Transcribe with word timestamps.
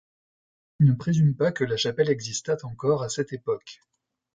Ce 0.79 0.83
qui 0.83 0.89
ne 0.89 0.95
présume 0.95 1.35
pas 1.35 1.51
que 1.51 1.63
la 1.63 1.77
chapelle 1.77 2.09
existât 2.09 2.57
encore 2.63 3.03
à 3.03 3.09
cette 3.09 3.33
époque. 3.33 3.81